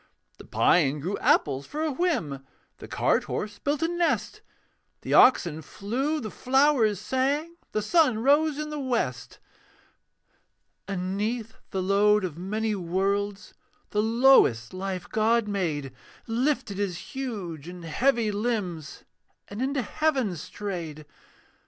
[0.39, 2.43] The pine grew apples for a whim,
[2.77, 4.41] The cart horse built a nest;
[5.01, 9.37] The oxen flew, the flowers sang, The sun rose in the west.
[10.87, 13.53] And 'neath the load of many worlds,
[13.91, 15.93] The lowest life God made
[16.25, 19.03] Lifted his huge and heavy limbs
[19.49, 21.05] And into heaven strayed.